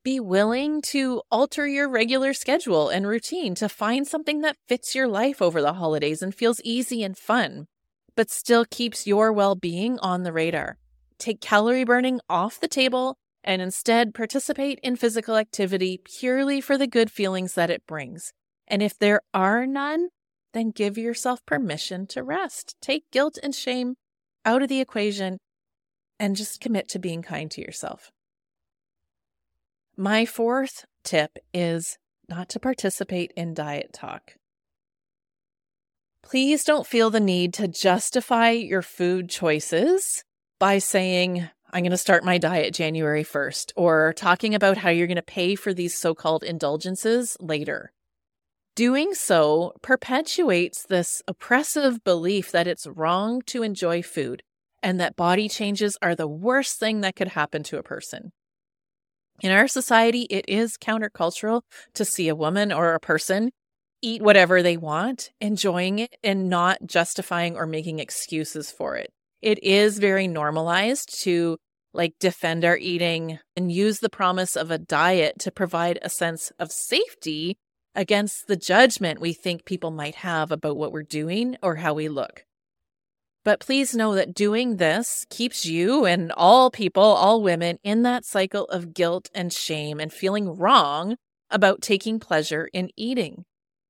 Be 0.03 0.19
willing 0.19 0.81
to 0.83 1.21
alter 1.31 1.65
your 1.65 1.89
regular 1.89 2.33
schedule 2.33 2.89
and 2.89 3.07
routine 3.07 3.55
to 3.55 3.69
find 3.69 4.05
something 4.05 4.41
that 4.41 4.57
fits 4.67 4.93
your 4.93 5.07
life 5.07 5.41
over 5.41 5.61
the 5.61 5.73
holidays 5.73 6.21
and 6.21 6.35
feels 6.35 6.61
easy 6.63 7.03
and 7.03 7.17
fun, 7.17 7.67
but 8.15 8.29
still 8.29 8.65
keeps 8.65 9.07
your 9.07 9.31
well 9.31 9.55
being 9.55 9.99
on 9.99 10.23
the 10.23 10.33
radar. 10.33 10.77
Take 11.17 11.41
calorie 11.41 11.83
burning 11.83 12.19
off 12.29 12.59
the 12.59 12.67
table 12.67 13.17
and 13.43 13.61
instead 13.61 14.13
participate 14.13 14.79
in 14.81 14.95
physical 14.95 15.35
activity 15.35 16.01
purely 16.03 16.61
for 16.61 16.77
the 16.77 16.87
good 16.87 17.11
feelings 17.11 17.55
that 17.55 17.69
it 17.69 17.85
brings. 17.85 18.33
And 18.67 18.81
if 18.81 18.97
there 18.97 19.21
are 19.33 19.65
none, 19.65 20.09
then 20.53 20.71
give 20.71 20.97
yourself 20.97 21.45
permission 21.45 22.07
to 22.07 22.23
rest. 22.23 22.75
Take 22.81 23.09
guilt 23.11 23.37
and 23.41 23.53
shame 23.53 23.95
out 24.45 24.61
of 24.61 24.69
the 24.69 24.79
equation 24.79 25.39
and 26.19 26.35
just 26.35 26.61
commit 26.61 26.87
to 26.89 26.99
being 26.99 27.21
kind 27.21 27.49
to 27.51 27.61
yourself. 27.61 28.11
My 29.97 30.25
fourth 30.25 30.85
tip 31.03 31.37
is 31.53 31.97
not 32.29 32.49
to 32.49 32.59
participate 32.59 33.31
in 33.35 33.53
diet 33.53 33.91
talk. 33.93 34.35
Please 36.23 36.63
don't 36.63 36.87
feel 36.87 37.09
the 37.09 37.19
need 37.19 37.53
to 37.53 37.67
justify 37.67 38.51
your 38.51 38.81
food 38.81 39.29
choices 39.29 40.23
by 40.57 40.79
saying, 40.79 41.49
I'm 41.71 41.83
going 41.83 41.91
to 41.91 41.97
start 41.97 42.23
my 42.23 42.37
diet 42.37 42.73
January 42.73 43.23
1st, 43.23 43.73
or 43.75 44.13
talking 44.15 44.55
about 44.55 44.77
how 44.77 44.89
you're 44.89 45.07
going 45.07 45.15
to 45.17 45.21
pay 45.21 45.55
for 45.55 45.73
these 45.73 45.97
so 45.97 46.15
called 46.15 46.43
indulgences 46.43 47.35
later. 47.39 47.91
Doing 48.75 49.13
so 49.13 49.73
perpetuates 49.83 50.85
this 50.85 51.21
oppressive 51.27 52.03
belief 52.03 52.51
that 52.51 52.67
it's 52.67 52.87
wrong 52.87 53.41
to 53.47 53.61
enjoy 53.61 54.01
food 54.01 54.41
and 54.81 54.99
that 54.99 55.15
body 55.15 55.47
changes 55.47 55.97
are 56.01 56.15
the 56.15 56.27
worst 56.27 56.79
thing 56.79 57.01
that 57.01 57.15
could 57.15 57.29
happen 57.29 57.63
to 57.63 57.77
a 57.77 57.83
person. 57.83 58.31
In 59.41 59.51
our 59.51 59.67
society, 59.67 60.23
it 60.29 60.45
is 60.47 60.77
countercultural 60.77 61.61
to 61.93 62.05
see 62.05 62.29
a 62.29 62.35
woman 62.35 62.71
or 62.71 62.93
a 62.93 62.99
person 62.99 63.51
eat 64.03 64.21
whatever 64.21 64.61
they 64.61 64.77
want, 64.77 65.31
enjoying 65.41 65.99
it, 65.99 66.15
and 66.23 66.49
not 66.49 66.85
justifying 66.85 67.55
or 67.55 67.65
making 67.65 67.99
excuses 67.99 68.69
for 68.69 68.95
it. 68.95 69.11
It 69.41 69.63
is 69.63 69.97
very 69.97 70.27
normalized 70.27 71.21
to 71.23 71.57
like 71.93 72.15
defend 72.19 72.65
our 72.65 72.77
eating 72.77 73.39
and 73.55 73.71
use 73.71 73.99
the 73.99 74.09
promise 74.09 74.55
of 74.55 74.71
a 74.71 74.77
diet 74.77 75.39
to 75.39 75.51
provide 75.51 75.99
a 76.01 76.09
sense 76.09 76.51
of 76.59 76.71
safety 76.71 77.57
against 77.95 78.47
the 78.47 78.55
judgment 78.55 79.21
we 79.21 79.33
think 79.33 79.65
people 79.65 79.91
might 79.91 80.15
have 80.15 80.51
about 80.51 80.77
what 80.77 80.91
we're 80.91 81.03
doing 81.03 81.55
or 81.61 81.75
how 81.75 81.93
we 81.93 82.09
look. 82.09 82.45
But 83.45 83.59
please 83.59 83.93
know 83.93 84.15
that 84.15 84.33
doing 84.33 84.77
this 84.77 85.25
keeps 85.29 85.65
you 85.65 86.05
and 86.05 86.31
all 86.31 86.71
people, 86.71 87.03
all 87.03 87.43
women, 87.43 87.77
in 87.83 88.03
that 88.03 88.25
cycle 88.25 88.65
of 88.65 88.93
guilt 88.93 89.29
and 89.35 89.51
shame 89.51 89.99
and 89.99 90.11
feeling 90.13 90.57
wrong 90.57 91.17
about 91.49 91.81
taking 91.81 92.19
pleasure 92.19 92.69
in 92.73 92.89
eating. 92.95 93.43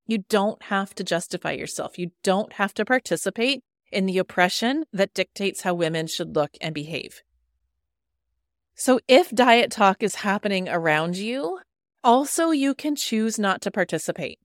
You 0.06 0.18
don't 0.28 0.62
have 0.64 0.94
to 0.96 1.04
justify 1.04 1.52
yourself. 1.52 1.98
You 1.98 2.10
don't 2.22 2.54
have 2.54 2.74
to 2.74 2.84
participate 2.84 3.62
in 3.90 4.06
the 4.06 4.18
oppression 4.18 4.84
that 4.92 5.14
dictates 5.14 5.62
how 5.62 5.74
women 5.74 6.06
should 6.06 6.34
look 6.34 6.50
and 6.60 6.74
behave. 6.74 7.22
So, 8.74 8.98
if 9.06 9.30
diet 9.30 9.70
talk 9.70 10.02
is 10.02 10.16
happening 10.16 10.68
around 10.68 11.16
you, 11.16 11.60
also 12.02 12.50
you 12.50 12.74
can 12.74 12.96
choose 12.96 13.38
not 13.38 13.62
to 13.62 13.70
participate. 13.70 14.38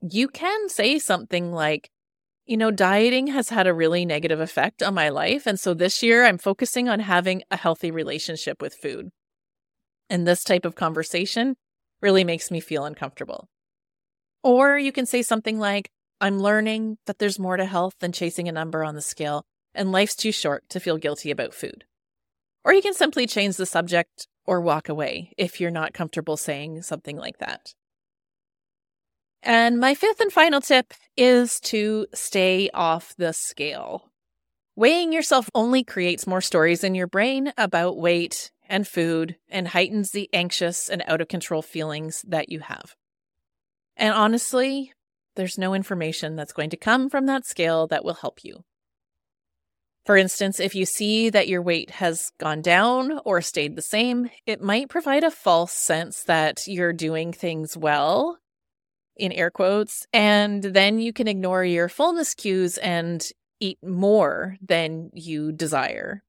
You 0.00 0.28
can 0.28 0.68
say 0.68 0.98
something 0.98 1.52
like, 1.52 1.90
you 2.44 2.56
know, 2.56 2.70
dieting 2.70 3.28
has 3.28 3.48
had 3.48 3.66
a 3.66 3.74
really 3.74 4.04
negative 4.04 4.38
effect 4.38 4.82
on 4.82 4.94
my 4.94 5.08
life. 5.08 5.46
And 5.46 5.58
so 5.58 5.74
this 5.74 6.02
year 6.02 6.24
I'm 6.24 6.38
focusing 6.38 6.88
on 6.88 7.00
having 7.00 7.42
a 7.50 7.56
healthy 7.56 7.90
relationship 7.90 8.62
with 8.62 8.74
food. 8.74 9.08
And 10.08 10.26
this 10.26 10.44
type 10.44 10.64
of 10.64 10.74
conversation 10.74 11.56
really 12.00 12.24
makes 12.24 12.50
me 12.50 12.60
feel 12.60 12.84
uncomfortable. 12.84 13.48
Or 14.42 14.78
you 14.78 14.92
can 14.92 15.06
say 15.06 15.22
something 15.22 15.58
like, 15.58 15.90
I'm 16.20 16.40
learning 16.40 16.98
that 17.06 17.18
there's 17.18 17.38
more 17.38 17.56
to 17.56 17.64
health 17.64 17.94
than 18.00 18.12
chasing 18.12 18.48
a 18.48 18.52
number 18.52 18.84
on 18.84 18.94
the 18.94 19.02
scale, 19.02 19.44
and 19.74 19.92
life's 19.92 20.16
too 20.16 20.32
short 20.32 20.68
to 20.70 20.80
feel 20.80 20.96
guilty 20.96 21.30
about 21.30 21.54
food. 21.54 21.84
Or 22.64 22.72
you 22.72 22.82
can 22.82 22.94
simply 22.94 23.26
change 23.26 23.56
the 23.56 23.66
subject 23.66 24.26
or 24.44 24.60
walk 24.60 24.88
away 24.88 25.32
if 25.36 25.60
you're 25.60 25.70
not 25.70 25.94
comfortable 25.94 26.36
saying 26.36 26.82
something 26.82 27.16
like 27.16 27.38
that. 27.38 27.74
And 29.42 29.78
my 29.78 29.94
fifth 29.94 30.20
and 30.20 30.32
final 30.32 30.60
tip 30.60 30.92
is 31.16 31.60
to 31.60 32.06
stay 32.12 32.68
off 32.74 33.14
the 33.16 33.32
scale. 33.32 34.10
Weighing 34.74 35.12
yourself 35.12 35.48
only 35.54 35.84
creates 35.84 36.26
more 36.26 36.40
stories 36.40 36.82
in 36.84 36.94
your 36.94 37.06
brain 37.06 37.52
about 37.56 37.96
weight 37.96 38.50
and 38.68 38.86
food 38.86 39.36
and 39.48 39.68
heightens 39.68 40.10
the 40.10 40.28
anxious 40.32 40.88
and 40.88 41.02
out 41.06 41.20
of 41.20 41.28
control 41.28 41.62
feelings 41.62 42.24
that 42.28 42.48
you 42.48 42.60
have. 42.60 42.94
And 43.98 44.14
honestly, 44.14 44.92
there's 45.34 45.58
no 45.58 45.74
information 45.74 46.36
that's 46.36 46.52
going 46.52 46.70
to 46.70 46.76
come 46.76 47.10
from 47.10 47.26
that 47.26 47.44
scale 47.44 47.88
that 47.88 48.04
will 48.04 48.14
help 48.14 48.44
you. 48.44 48.64
For 50.06 50.16
instance, 50.16 50.58
if 50.58 50.74
you 50.74 50.86
see 50.86 51.28
that 51.28 51.48
your 51.48 51.60
weight 51.60 51.90
has 51.90 52.30
gone 52.38 52.62
down 52.62 53.20
or 53.24 53.42
stayed 53.42 53.76
the 53.76 53.82
same, 53.82 54.30
it 54.46 54.62
might 54.62 54.88
provide 54.88 55.24
a 55.24 55.30
false 55.30 55.72
sense 55.72 56.22
that 56.22 56.66
you're 56.66 56.94
doing 56.94 57.32
things 57.32 57.76
well 57.76 58.38
in 59.16 59.32
air 59.32 59.50
quotes. 59.50 60.06
And 60.12 60.62
then 60.62 60.98
you 60.98 61.12
can 61.12 61.28
ignore 61.28 61.64
your 61.64 61.90
fullness 61.90 62.34
cues 62.34 62.78
and 62.78 63.22
eat 63.60 63.78
more 63.82 64.56
than 64.62 65.10
you 65.12 65.52
desire. 65.52 66.22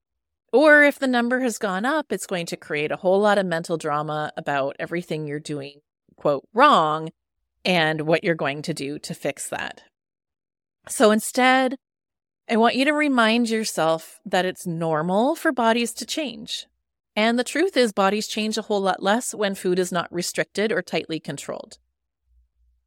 Or 0.52 0.84
if 0.84 1.00
the 1.00 1.08
number 1.08 1.40
has 1.42 1.60
gone 1.60 1.86
up, 1.86 2.12
it's 2.12 2.26
going 2.26 2.48
to 2.48 2.58
create 2.58 2.92
a 2.92 2.98
whole 2.98 3.22
lot 3.22 3.38
of 3.38 3.46
mental 3.46 3.78
drama 3.78 4.34
about 4.36 4.76
everything 4.80 5.26
you're 5.26 5.40
doing, 5.40 5.80
quote, 6.18 6.44
wrong 6.54 7.10
and 7.66 8.02
what 8.02 8.24
you're 8.24 8.36
going 8.36 8.62
to 8.64 8.74
do 8.74 9.00
to 9.00 9.14
fix 9.14 9.50
that. 9.50 9.84
So 10.88 11.12
instead, 11.12 11.76
I 12.50 12.58
want 12.58 12.76
you 12.76 12.86
to 12.86 12.94
remind 12.94 13.50
yourself 13.50 14.20
that 14.26 14.46
it's 14.46 14.66
normal 14.66 15.36
for 15.36 15.52
bodies 15.52 15.94
to 15.96 16.06
change. 16.06 16.66
And 17.16 17.38
the 17.38 17.44
truth 17.44 17.76
is, 17.78 17.92
bodies 17.92 18.28
change 18.28 18.58
a 18.58 18.64
whole 18.64 18.82
lot 18.82 19.04
less 19.04 19.36
when 19.36 19.54
food 19.56 19.78
is 19.78 19.92
not 19.92 20.12
restricted 20.12 20.72
or 20.72 20.82
tightly 20.82 21.20
controlled. 21.20 21.78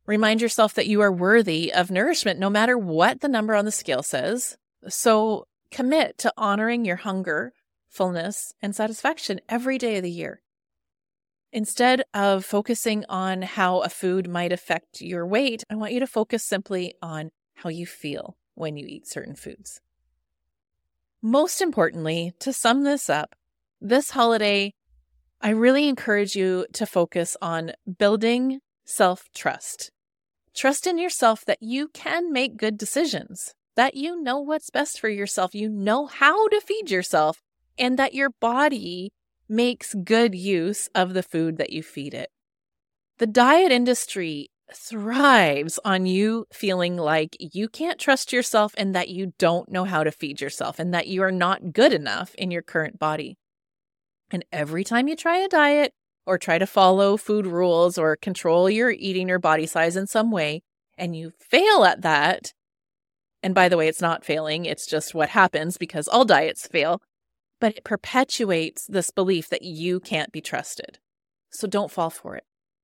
Remind 0.06 0.40
yourself 0.40 0.74
that 0.74 0.88
you 0.88 1.00
are 1.00 1.12
worthy 1.12 1.72
of 1.72 1.90
nourishment 1.90 2.40
no 2.40 2.50
matter 2.50 2.76
what 2.76 3.20
the 3.20 3.28
number 3.28 3.54
on 3.54 3.64
the 3.64 3.70
scale 3.70 4.02
says. 4.02 4.56
So 4.88 5.46
commit 5.70 6.18
to 6.18 6.32
honoring 6.36 6.84
your 6.84 6.96
hunger, 6.96 7.52
fullness, 7.88 8.52
and 8.60 8.74
satisfaction 8.74 9.40
every 9.48 9.78
day 9.78 9.98
of 9.98 10.02
the 10.02 10.10
year. 10.10 10.42
Instead 11.52 12.02
of 12.14 12.46
focusing 12.46 13.04
on 13.10 13.42
how 13.42 13.80
a 13.80 13.88
food 13.90 14.26
might 14.26 14.52
affect 14.52 15.02
your 15.02 15.26
weight, 15.26 15.62
I 15.68 15.74
want 15.74 15.92
you 15.92 16.00
to 16.00 16.06
focus 16.06 16.42
simply 16.42 16.94
on 17.02 17.30
how 17.56 17.68
you 17.68 17.84
feel 17.84 18.38
when 18.54 18.78
you 18.78 18.86
eat 18.88 19.06
certain 19.06 19.34
foods. 19.34 19.80
Most 21.20 21.60
importantly, 21.60 22.32
to 22.40 22.54
sum 22.54 22.84
this 22.84 23.10
up, 23.10 23.34
this 23.82 24.10
holiday, 24.10 24.72
I 25.42 25.50
really 25.50 25.88
encourage 25.88 26.34
you 26.34 26.66
to 26.72 26.86
focus 26.86 27.36
on 27.42 27.72
building 27.98 28.60
self 28.86 29.28
trust. 29.34 29.90
Trust 30.54 30.86
in 30.86 30.96
yourself 30.96 31.44
that 31.44 31.58
you 31.60 31.88
can 31.88 32.32
make 32.32 32.56
good 32.56 32.78
decisions, 32.78 33.54
that 33.76 33.94
you 33.94 34.20
know 34.22 34.38
what's 34.40 34.70
best 34.70 34.98
for 34.98 35.10
yourself, 35.10 35.54
you 35.54 35.68
know 35.68 36.06
how 36.06 36.48
to 36.48 36.60
feed 36.62 36.90
yourself, 36.90 37.42
and 37.78 37.98
that 37.98 38.14
your 38.14 38.30
body 38.40 39.12
makes 39.52 39.94
good 39.94 40.34
use 40.34 40.88
of 40.94 41.14
the 41.14 41.22
food 41.22 41.58
that 41.58 41.70
you 41.70 41.82
feed 41.82 42.14
it. 42.14 42.30
The 43.18 43.26
diet 43.26 43.70
industry 43.70 44.48
thrives 44.74 45.78
on 45.84 46.06
you 46.06 46.46
feeling 46.52 46.96
like 46.96 47.36
you 47.38 47.68
can't 47.68 48.00
trust 48.00 48.32
yourself 48.32 48.74
and 48.78 48.94
that 48.94 49.10
you 49.10 49.34
don't 49.38 49.70
know 49.70 49.84
how 49.84 50.02
to 50.02 50.10
feed 50.10 50.40
yourself 50.40 50.78
and 50.78 50.94
that 50.94 51.06
you 51.06 51.22
are 51.22 51.30
not 51.30 51.72
good 51.72 51.92
enough 51.92 52.34
in 52.36 52.50
your 52.50 52.62
current 52.62 52.98
body. 52.98 53.36
And 54.30 54.44
every 54.50 54.82
time 54.82 55.08
you 55.08 55.14
try 55.14 55.36
a 55.36 55.48
diet, 55.48 55.92
or 56.26 56.38
try 56.38 56.58
to 56.58 56.66
follow 56.66 57.16
food 57.16 57.46
rules 57.46 57.98
or 57.98 58.16
control 58.16 58.70
your 58.70 58.90
eating 58.90 59.30
or 59.30 59.38
body 59.38 59.66
size 59.66 59.96
in 59.96 60.06
some 60.06 60.30
way, 60.30 60.62
and 60.96 61.16
you 61.16 61.32
fail 61.38 61.84
at 61.84 62.02
that, 62.02 62.52
and 63.42 63.54
by 63.54 63.68
the 63.68 63.76
way, 63.76 63.88
it's 63.88 64.00
not 64.00 64.24
failing, 64.24 64.64
it's 64.64 64.86
just 64.86 65.14
what 65.14 65.30
happens 65.30 65.76
because 65.76 66.06
all 66.06 66.24
diets 66.24 66.66
fail, 66.66 67.00
but 67.62 67.76
it 67.76 67.84
perpetuates 67.84 68.88
this 68.88 69.12
belief 69.12 69.48
that 69.48 69.62
you 69.62 70.00
can't 70.00 70.32
be 70.32 70.40
trusted. 70.40 70.98
So 71.52 71.68
don't 71.68 71.92
fall 71.92 72.10
for 72.10 72.34
it. 72.34 72.42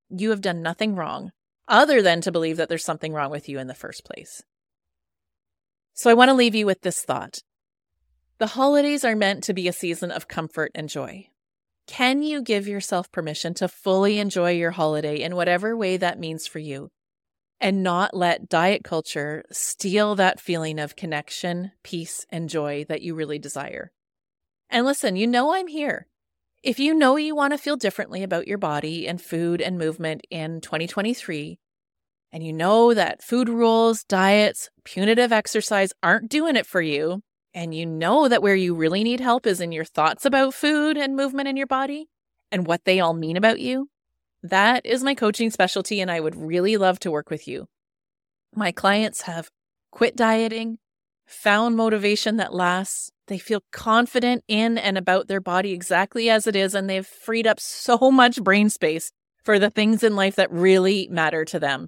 You 0.09 0.29
have 0.29 0.39
done 0.39 0.61
nothing 0.61 0.95
wrong 0.95 1.33
other 1.67 2.01
than 2.01 2.21
to 2.21 2.31
believe 2.31 2.55
that 2.55 2.69
there's 2.69 2.85
something 2.85 3.11
wrong 3.11 3.29
with 3.29 3.49
you 3.49 3.59
in 3.59 3.67
the 3.67 3.73
first 3.73 4.05
place. 4.05 4.41
So 5.93 6.09
I 6.09 6.13
want 6.13 6.29
to 6.29 6.33
leave 6.33 6.55
you 6.55 6.65
with 6.65 6.79
this 6.79 7.03
thought. 7.03 7.39
The 8.37 8.47
holidays 8.47 9.03
are 9.03 9.17
meant 9.17 9.43
to 9.43 9.53
be 9.53 9.67
a 9.67 9.73
season 9.73 10.11
of 10.11 10.29
comfort 10.29 10.71
and 10.73 10.87
joy. 10.87 11.27
Can 11.85 12.23
you 12.23 12.41
give 12.41 12.65
yourself 12.65 13.11
permission 13.11 13.53
to 13.55 13.67
fully 13.67 14.17
enjoy 14.17 14.51
your 14.51 14.71
holiday 14.71 15.19
in 15.19 15.35
whatever 15.35 15.75
way 15.75 15.97
that 15.97 16.21
means 16.21 16.47
for 16.47 16.59
you 16.59 16.87
and 17.59 17.83
not 17.83 18.15
let 18.15 18.47
diet 18.47 18.85
culture 18.85 19.43
steal 19.51 20.15
that 20.15 20.39
feeling 20.39 20.79
of 20.79 20.95
connection, 20.95 21.73
peace, 21.83 22.25
and 22.29 22.47
joy 22.47 22.85
that 22.87 23.01
you 23.01 23.13
really 23.13 23.39
desire? 23.39 23.91
And 24.69 24.85
listen, 24.85 25.15
you 25.15 25.27
know 25.27 25.53
I'm 25.53 25.67
here. 25.67 26.07
If 26.61 26.77
you 26.77 26.93
know 26.93 27.15
you 27.15 27.35
want 27.35 27.53
to 27.53 27.57
feel 27.57 27.77
differently 27.77 28.21
about 28.21 28.47
your 28.47 28.57
body 28.57 29.07
and 29.07 29.21
food 29.21 29.61
and 29.61 29.77
movement 29.77 30.21
in 30.29 30.61
2023, 30.61 31.57
and 32.31 32.43
you 32.43 32.53
know 32.53 32.93
that 32.93 33.23
food 33.23 33.49
rules, 33.49 34.03
diets, 34.03 34.69
punitive 34.83 35.31
exercise 35.31 35.91
aren't 36.03 36.29
doing 36.29 36.55
it 36.55 36.67
for 36.67 36.81
you, 36.81 37.21
and 37.53 37.73
you 37.73 37.85
know 37.85 38.27
that 38.27 38.43
where 38.43 38.55
you 38.55 38.75
really 38.75 39.03
need 39.03 39.19
help 39.19 39.47
is 39.47 39.61
in 39.61 39.71
your 39.71 39.85
thoughts 39.85 40.25
about 40.25 40.53
food 40.53 40.97
and 40.97 41.15
movement 41.15 41.47
in 41.47 41.57
your 41.57 41.65
body 41.65 42.07
and 42.51 42.67
what 42.67 42.85
they 42.85 42.99
all 42.99 43.13
mean 43.13 43.37
about 43.37 43.59
you, 43.59 43.89
that 44.43 44.85
is 44.85 45.03
my 45.03 45.15
coaching 45.15 45.49
specialty, 45.49 45.99
and 45.99 46.11
I 46.11 46.19
would 46.19 46.35
really 46.35 46.77
love 46.77 46.99
to 46.99 47.11
work 47.11 47.29
with 47.29 47.47
you. 47.47 47.67
My 48.55 48.71
clients 48.71 49.23
have 49.23 49.49
quit 49.91 50.15
dieting, 50.15 50.77
found 51.25 51.75
motivation 51.75 52.37
that 52.37 52.53
lasts, 52.53 53.11
they 53.29 53.37
feel 53.37 53.63
confident 53.71 54.43
in 54.47 54.77
and 54.77 54.97
about 54.97 55.27
their 55.27 55.39
body 55.39 55.71
exactly 55.71 56.29
as 56.29 56.45
it 56.45 56.55
is, 56.55 56.75
and 56.75 56.89
they've 56.89 57.07
freed 57.07 57.47
up 57.47 57.59
so 57.59 58.11
much 58.11 58.43
brain 58.43 58.69
space 58.69 59.11
for 59.43 59.57
the 59.57 59.69
things 59.69 60.03
in 60.03 60.15
life 60.15 60.35
that 60.35 60.51
really 60.51 61.07
matter 61.09 61.45
to 61.45 61.59
them. 61.59 61.87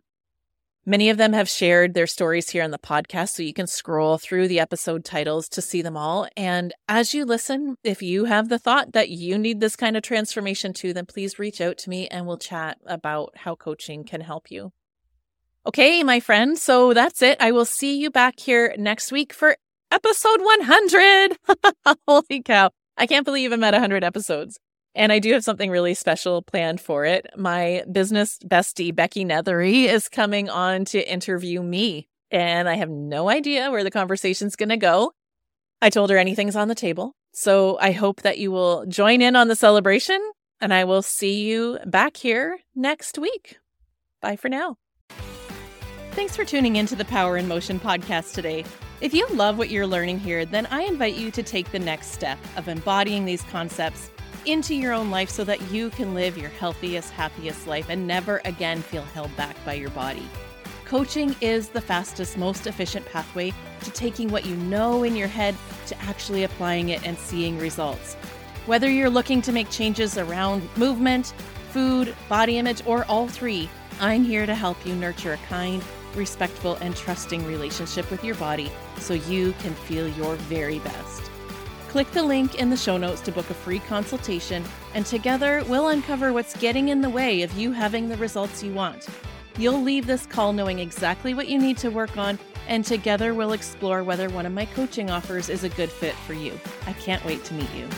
Many 0.86 1.12
of 1.12 1.18
them 1.18 1.34
have 1.34 1.48
shared 1.48 1.94
their 1.94 2.08
stories 2.08 2.50
here 2.50 2.64
on 2.64 2.72
the 2.72 2.80
podcast, 2.80 3.30
so 3.30 3.44
you 3.44 3.54
can 3.54 3.68
scroll 3.68 4.18
through 4.18 4.48
the 4.48 4.60
episode 4.60 5.06
titles 5.06 5.48
to 5.50 5.62
see 5.62 5.84
them 5.84 5.96
all. 5.96 6.28
And 6.36 6.74
as 6.88 7.14
you 7.14 7.24
listen, 7.24 7.76
if 7.84 8.02
you 8.02 8.26
have 8.26 8.50
the 8.50 8.58
thought 8.58 8.94
that 8.94 9.10
you 9.10 9.38
need 9.38 9.60
this 9.60 9.76
kind 9.76 9.96
of 9.96 10.02
transformation 10.02 10.74
too, 10.74 10.92
then 10.94 11.06
please 11.06 11.38
reach 11.38 11.62
out 11.62 11.78
to 11.80 11.90
me 11.90 12.08
and 12.08 12.26
we'll 12.26 12.38
chat 12.38 12.80
about 12.88 13.34
how 13.36 13.54
coaching 13.54 14.04
can 14.04 14.22
help 14.22 14.50
you. 14.50 14.72
Okay, 15.68 16.02
my 16.02 16.20
friend. 16.20 16.58
So 16.58 16.96
that's 16.96 17.22
it. 17.22 17.38
I 17.40 17.52
will 17.52 17.66
see 17.66 18.00
you 18.00 18.10
back 18.10 18.40
here 18.40 18.74
next 18.80 19.12
week 19.12 19.34
for 19.34 19.58
episode 19.92 20.40
100. 20.42 21.38
Holy 22.08 22.42
cow. 22.42 22.72
I 22.98 23.06
can't 23.06 23.26
believe 23.26 23.52
I'm 23.52 23.64
at 23.64 23.74
100 23.74 24.04
episodes. 24.04 24.60
And 24.94 25.12
I 25.12 25.20
do 25.20 25.32
have 25.34 25.44
something 25.44 25.70
really 25.70 25.94
special 25.94 26.42
planned 26.42 26.82
for 26.82 27.06
it. 27.06 27.28
My 27.38 27.84
business 27.92 28.38
bestie, 28.40 28.94
Becky 28.94 29.24
Nethery, 29.24 29.86
is 29.86 30.10
coming 30.10 30.50
on 30.50 30.86
to 30.86 31.12
interview 31.12 31.62
me. 31.62 32.08
And 32.30 32.68
I 32.68 32.76
have 32.76 32.90
no 32.90 33.30
idea 33.30 33.72
where 33.72 33.84
the 33.84 33.92
conversation's 33.92 34.56
going 34.56 34.70
to 34.70 34.78
go. 34.78 35.14
I 35.82 35.90
told 35.90 36.10
her 36.10 36.18
anything's 36.18 36.56
on 36.56 36.68
the 36.68 36.76
table. 36.76 37.14
So 37.34 37.78
I 37.80 37.92
hope 37.92 38.22
that 38.22 38.38
you 38.38 38.52
will 38.52 38.86
join 38.86 39.22
in 39.22 39.36
on 39.36 39.48
the 39.48 39.56
celebration. 39.56 40.22
And 40.60 40.74
I 40.74 40.84
will 40.84 41.02
see 41.02 41.42
you 41.42 41.80
back 41.86 42.18
here 42.18 42.60
next 42.76 43.18
week. 43.18 43.58
Bye 44.22 44.36
for 44.36 44.50
now. 44.50 44.78
Thanks 46.12 46.36
for 46.36 46.44
tuning 46.44 46.76
in 46.76 46.86
to 46.88 46.96
the 46.96 47.06
Power 47.06 47.38
in 47.38 47.48
Motion 47.48 47.80
podcast 47.80 48.34
today. 48.34 48.66
If 49.02 49.16
you 49.16 49.26
love 49.30 49.58
what 49.58 49.72
you're 49.72 49.88
learning 49.88 50.20
here, 50.20 50.46
then 50.46 50.68
I 50.68 50.84
invite 50.84 51.16
you 51.16 51.32
to 51.32 51.42
take 51.42 51.72
the 51.72 51.80
next 51.80 52.12
step 52.12 52.38
of 52.56 52.68
embodying 52.68 53.26
these 53.26 53.42
concepts 53.42 54.12
into 54.46 54.76
your 54.76 54.94
own 54.94 55.10
life 55.10 55.32
so 55.32 55.44
that 55.44 55.60
you 55.72 55.90
can 55.90 56.14
live 56.14 56.38
your 56.38 56.52
healthiest, 56.52 57.10
happiest 57.10 57.66
life 57.66 57.88
and 57.90 58.06
never 58.06 58.44
again 58.46 58.80
feel 58.84 59.02
held 59.02 59.36
back 59.36 59.56
by 59.66 59.74
your 59.74 59.90
body. 59.90 60.28
Coaching 60.86 61.36
is 61.42 61.70
the 61.70 61.82
fastest, 61.82 62.38
most 62.38 62.68
efficient 62.68 63.04
pathway 63.08 63.52
to 63.82 63.90
taking 63.90 64.30
what 64.30 64.46
you 64.46 64.56
know 64.56 65.02
in 65.02 65.16
your 65.16 65.28
head 65.28 65.56
to 65.88 66.00
actually 66.04 66.44
applying 66.44 66.90
it 66.90 67.04
and 67.04 67.18
seeing 67.18 67.58
results. 67.58 68.14
Whether 68.68 68.92
you're 68.92 69.10
looking 69.10 69.42
to 69.42 69.52
make 69.52 69.72
changes 69.72 70.20
around 70.20 70.62
movement, 70.78 71.34
food, 71.72 72.16
body 72.30 72.60
image, 72.60 72.84
or 72.86 73.06
all 73.06 73.28
three, 73.28 73.68
I'm 74.00 74.24
here 74.24 74.46
to 74.46 74.54
help 74.54 74.86
you 74.86 74.94
nurture 74.94 75.34
a 75.34 75.38
kind, 75.38 75.84
respectful, 76.16 76.76
and 76.76 76.96
trusting 76.96 77.46
relationship 77.46 78.10
with 78.10 78.24
your 78.24 78.36
body 78.36 78.72
so 78.98 79.14
you 79.14 79.54
can 79.60 79.74
feel 79.74 80.08
your 80.10 80.36
very 80.36 80.80
best. 80.80 81.30
Click 81.90 82.10
the 82.12 82.24
link 82.24 82.56
in 82.56 82.70
the 82.70 82.78
show 82.78 82.98
notes 82.98 83.20
to 83.22 83.32
book 83.32 83.50
a 83.50 83.54
free 83.54 83.80
consultation, 83.80 84.64
and 84.94 85.06
together 85.06 85.64
we'll 85.68 85.90
uncover 85.90 86.32
what's 86.32 86.56
getting 86.58 86.90
in 86.90 87.02
the 87.02 87.10
way 87.10 87.42
of 87.42 87.52
you 87.58 87.72
having 87.72 88.08
the 88.08 88.18
results 88.18 88.64
you 88.64 88.74
want. 88.74 89.08
You'll 89.58 89.82
leave 89.82 90.08
this 90.08 90.26
call 90.26 90.54
knowing 90.54 90.80
exactly 90.80 91.34
what 91.34 91.50
you 91.50 91.60
need 91.60 91.78
to 91.80 91.90
work 91.90 92.18
on, 92.18 92.40
and 92.68 92.86
together 92.86 93.34
we'll 93.34 93.52
explore 93.52 94.04
whether 94.04 94.30
one 94.30 94.46
of 94.46 94.54
my 94.54 94.66
coaching 94.66 95.10
offers 95.10 95.50
is 95.50 95.66
a 95.66 95.70
good 95.70 95.92
fit 95.92 96.16
for 96.16 96.34
you. 96.34 96.58
I 96.88 96.94
can't 96.94 97.26
wait 97.26 97.44
to 97.46 97.54
meet 97.54 97.70
you. 97.76 97.90